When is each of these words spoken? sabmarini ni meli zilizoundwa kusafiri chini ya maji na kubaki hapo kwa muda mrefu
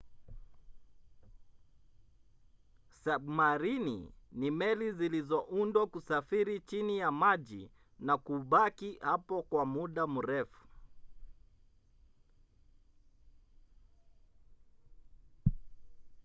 sabmarini 3.03 4.11
ni 4.31 4.51
meli 4.51 4.91
zilizoundwa 4.91 5.87
kusafiri 5.87 6.59
chini 6.59 6.97
ya 6.97 7.11
maji 7.11 7.69
na 7.99 8.17
kubaki 8.17 8.97
hapo 9.01 9.43
kwa 9.43 9.65
muda 9.65 10.07
mrefu 10.07 10.67